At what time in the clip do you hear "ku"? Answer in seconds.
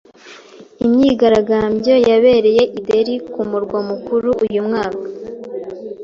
3.31-3.41